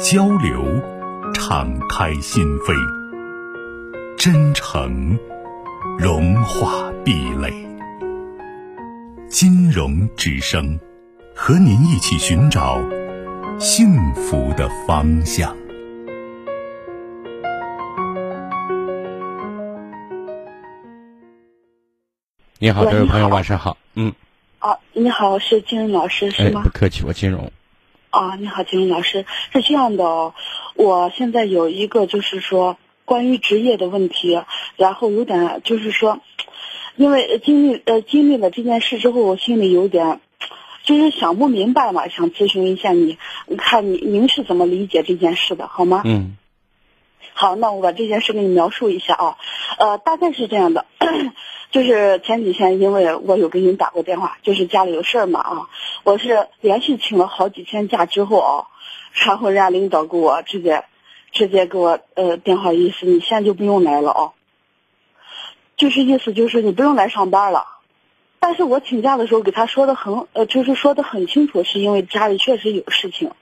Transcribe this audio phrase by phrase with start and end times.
[0.00, 0.64] 交流，
[1.34, 2.74] 敞开心扉；
[4.16, 5.16] 真诚，
[5.98, 7.52] 融化壁垒。
[9.28, 10.78] 金融之声，
[11.34, 12.80] 和您一起寻找
[13.58, 15.56] 幸福的方向。
[22.58, 23.76] 你好，这位朋友，晚上好。
[23.94, 24.12] 嗯。
[24.58, 26.62] 啊，你好，是金融老师是吗？
[26.64, 27.52] 不客气，我金融。
[28.14, 30.32] 啊，你好，金龙老师，是这样的，
[30.76, 34.40] 我现在有一个就是说关于职业的问题，
[34.76, 36.20] 然后有点就是说，
[36.94, 40.20] 因为经历呃经历了这件事之后，我心里有点
[40.84, 43.18] 就是想不明白嘛，想咨询一下你，
[43.58, 46.02] 看你您是怎么理解这件事的，好吗？
[46.04, 46.36] 嗯。
[47.32, 49.38] 好，那我把这件事给你描述一下啊，
[49.78, 50.84] 呃，大概是这样的。
[51.70, 55.68] 就是前几天，因为我有给你打过电话，就是家里有事儿嘛啊，
[56.04, 58.66] 我是连续请了好几天假之后啊，
[59.12, 60.84] 然后人家领导给我直接，
[61.32, 64.32] 直接给我呃电话意思，你现在就不用来了啊，
[65.76, 67.66] 就是意思就是你不用来上班了，
[68.38, 73.32] 但是我请假的时候给他说的很呃，就是说的很清楚，是因为家里确实有事情，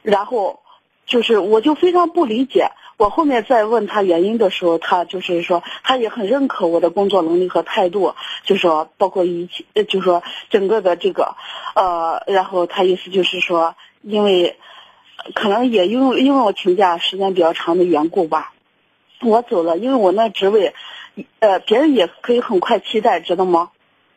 [0.00, 0.60] 然后
[1.04, 2.70] 就是我就非常不理解。
[3.02, 11.34] 我后面再问他原因的时候，他就是说，他也很认可我的工作能力和态度，就说包括一切，就说整个的这个，
[11.74, 14.56] 呃，然后他意思就是说，因为
[15.34, 18.52] 可能也因为因为我请假时间比较长的缘故吧，
[19.20, 20.72] 我走了，因为我那职位，
[21.40, 23.70] 呃，别人也可以很快期待，知道吗？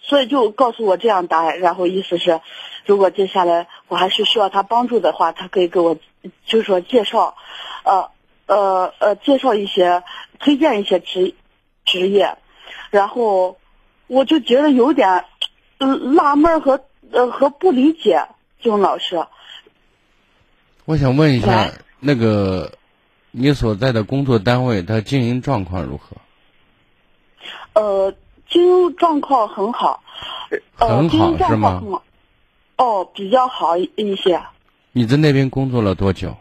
[0.00, 2.40] 所以就告诉我这样答案，然后意思是，
[2.84, 5.94] 如果接下来我还是需要他帮助的话，他可以给我，
[6.44, 7.36] 就是说介绍，
[7.84, 8.10] 呃。
[8.52, 10.02] 呃呃，介绍一些，
[10.38, 11.34] 推荐一些职
[11.86, 12.36] 职业，
[12.90, 13.56] 然后
[14.08, 15.24] 我就觉得有点
[15.78, 18.26] 纳闷和呃和不理解，
[18.62, 19.24] 金老师。
[20.84, 22.72] 我想问一下，那个
[23.30, 26.16] 你所在的工作单位，它经营状况如何？
[27.72, 28.14] 呃，
[28.50, 30.02] 经营状况很好，
[30.74, 31.82] 很好是吗？
[32.76, 34.42] 哦，比较好一些。
[34.92, 36.36] 你在那边工作了多久？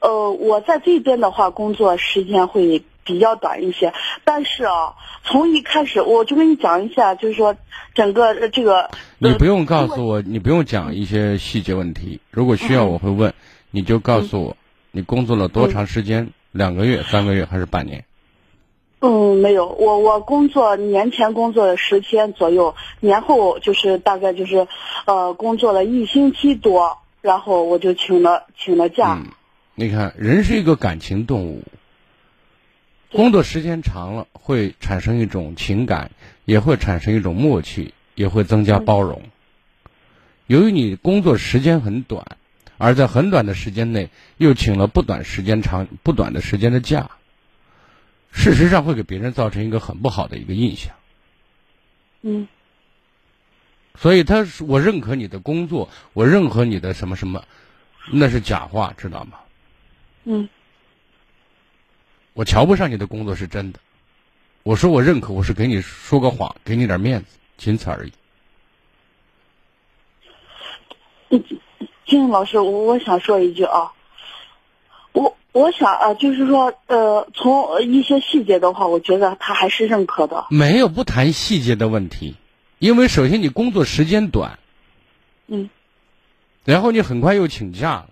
[0.00, 3.92] 呃，我在这边的话，工作时间会比较短一些。
[4.24, 4.94] 但是啊，
[5.24, 7.54] 从一开始我就跟你讲一下，就是说
[7.94, 8.90] 整个这个。
[9.18, 12.20] 你不用告诉我，你不用讲一些细节问题。
[12.30, 13.32] 如果需要，我会问，
[13.70, 14.56] 你就告诉我，
[14.90, 16.32] 你工作了多长时间？
[16.52, 18.04] 两个月、三个月还是半年？
[19.02, 24.66] 嗯，没有，我我工作年前工作了十天左右，年后就是大概就是，
[25.06, 29.18] 呃，工作了一星期多，然后我就请了请了假。
[29.74, 31.64] 你看，人是一个感情动物，
[33.10, 36.10] 工作时间长了会产生一种情感，
[36.44, 39.22] 也会产生一种默契，也会增加包容。
[40.46, 42.36] 由于你工作时间很短，
[42.76, 47.10] 而在很短的时间内又请了不短时间长不短的时间的假，
[48.32, 50.94] 事实上会给别人造成一个很不好的一个印象。
[52.22, 52.48] 嗯。
[53.96, 57.44] 所以他我认可你的工作，我认可你的什么什么，
[58.12, 59.38] 那是假话，知道吗？
[60.24, 60.48] 嗯，
[62.34, 63.78] 我瞧不上你的工作是真的。
[64.62, 68.12] 我说我认可，我是给你说个谎，给你点面子，仅此而已。
[72.06, 73.92] 金老师，我我想说一句啊，
[75.12, 80.46] 我我想啊，就是说呃，从一些细节的话，我觉得他还是认可的。
[80.50, 82.34] 没有不谈细节的问题，
[82.78, 84.58] 因为首先你工作时间短，
[85.46, 85.70] 嗯，
[86.64, 88.09] 然后你很快又请假了。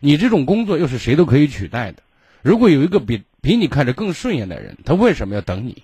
[0.00, 2.02] 你这种工作又是谁都可以取代的。
[2.42, 5.82] 如果有一个比比你看着更顺眼的人，他为什么要等你？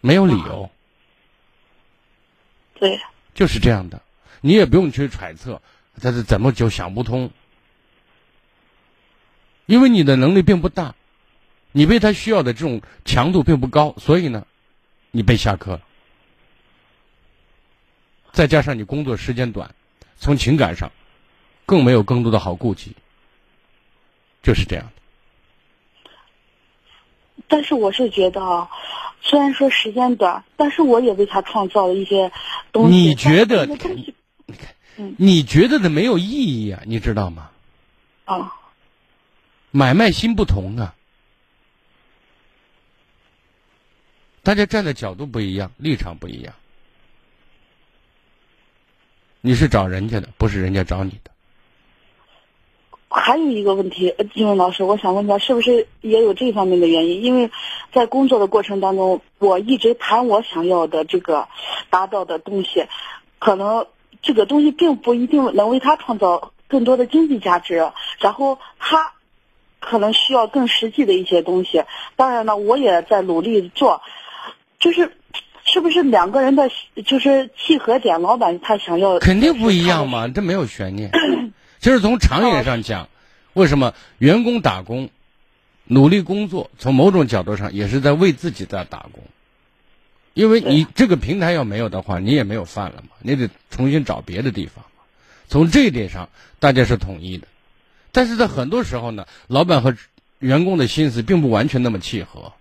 [0.00, 0.70] 没有理由。
[2.74, 3.00] 对，
[3.34, 4.00] 就是这样的。
[4.40, 5.60] 你也不用去揣测
[6.00, 7.30] 他是怎么就想不通，
[9.66, 10.94] 因为你的能力并不大，
[11.70, 14.46] 你被他需要的这种强度并不高，所以呢，
[15.10, 15.82] 你被下课了。
[18.32, 19.74] 再加上你工作时间短，
[20.18, 20.90] 从情感上。
[21.72, 22.94] 更没有更多的好顾忌，
[24.42, 24.92] 就是这样的。
[27.48, 28.68] 但是我是觉得啊，
[29.22, 32.30] 虽然说时间短，但是我也为他创造了一些
[32.72, 32.94] 东西。
[32.94, 33.64] 你觉得？
[33.64, 33.96] 你看，
[35.16, 37.50] 你觉得的没有意义啊，你知道吗？
[38.26, 38.52] 啊，
[39.70, 40.94] 买卖心不同啊，
[44.42, 46.54] 大家站的角度不一样，立场不一样。
[49.40, 51.31] 你是找人家的，不是人家找你的。
[53.12, 57.22] 还有一个问题，呃金文老师，我想问一下，是不是也有这方面的原因？
[57.22, 57.50] 因为
[57.92, 61.46] 在工作的过程当中，我一直谈我想要的这个
[61.90, 62.86] 达到的东西，
[63.38, 63.86] 可能
[64.22, 69.12] 这个东西并不一定能为他创造更多的经济价值，然后他
[69.78, 71.82] 可能需要更实际的一些东西。
[72.16, 74.00] 当然了，我也在努力做，
[74.78, 75.12] 就是
[75.64, 76.70] 是不是两个人的
[77.04, 81.10] 就是契合点，老板他想要肯定不一样嘛，这没有悬念。
[81.82, 83.08] 其实从长远上讲，
[83.54, 85.10] 为什么员工打工、
[85.84, 89.24] 努力工作，从某种角度上也是在为自己在打工，
[90.32, 95.02] 因为你这个平台要没有的话，你也没有饭了嘛，你得重新找别的地方嘛。
[95.48, 96.28] 从这一点上，
[96.60, 97.48] 大家是统一的，
[98.12, 99.96] 但是在很多时候呢，老板和
[100.38, 102.52] 员工的心思并不完全那么契合。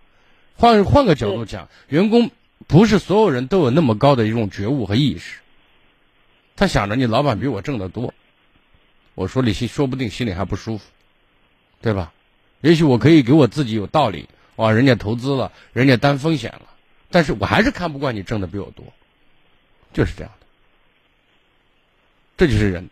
[0.55, 2.31] 换换个角度讲，员工
[2.65, 5.41] 不是所有人都有那么高的一种觉悟和意识，
[6.55, 8.15] 他想着你老板比我挣得多。
[9.15, 10.85] 我说你心说不定心里还不舒服，
[11.81, 12.13] 对吧？
[12.61, 16.61] 也许我可以给我自己有道理，哇，人家投资了，人家担风险了，
[17.09, 18.85] 但是我还是看不惯你挣的比我多，
[19.91, 20.45] 就是这样的，
[22.37, 22.89] 这就是人。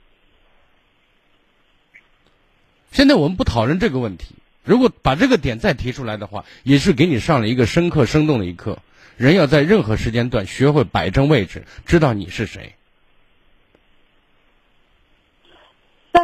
[2.91, 4.33] 现在我们不讨论这个问题，
[4.63, 8.79] 如果把这个点再提出来的话，也是给你上了一个深刻生动的一课。
[9.15, 12.73] 人要在任何时间段学会摆正位置，知道你是谁。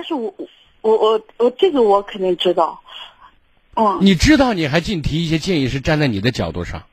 [0.08, 0.34] 是我
[0.82, 2.82] 我我我这个我肯定知道，
[3.76, 6.84] 嗯，你知道你还净提一些建议是站在你的角度上，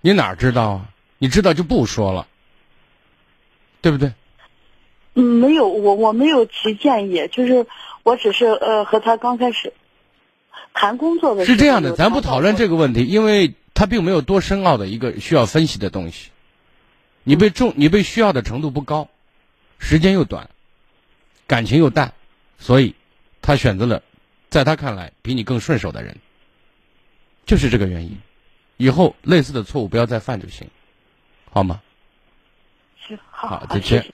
[0.00, 0.88] 你哪知道啊？
[1.18, 2.26] 你知道就不说了，
[3.80, 4.12] 对不对？
[5.14, 7.66] 嗯，没有，我我没有提建议，就是
[8.02, 9.72] 我只是呃和他刚开始
[10.74, 16.30] 谈工作的时候是这样的，咱不讨论这个问题，因为他并没有多深奥的一个需要分析的东西。
[17.24, 19.08] 你被重，你被需要的程度不高，
[19.78, 20.48] 时间又短，
[21.46, 22.12] 感情又淡，
[22.58, 22.94] 所以
[23.42, 24.02] 他选择了
[24.48, 26.16] 在他看来比你更顺手的人，
[27.44, 28.18] 就是这个原因。
[28.76, 30.68] 以后类似的错误不要再犯就行，
[31.50, 31.80] 好吗？
[33.06, 34.04] 行好好再见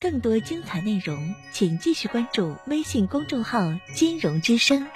[0.00, 3.60] 更多精彩内容，请继续关注微信公众号
[3.94, 4.88] “金融之声”。